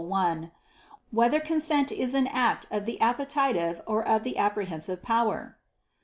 [0.03, 0.51] 1]
[1.11, 5.57] Whether Consent Is an Act of the Appetitive or of the Apprehensive Power?